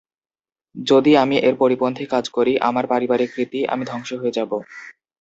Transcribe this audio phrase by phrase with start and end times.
[0.75, 4.51] যদি আমি এর পরিপন্থী কাজ করি, আমার পারিবারিক রীতি, আমি ধ্বংস হয়ে যাব।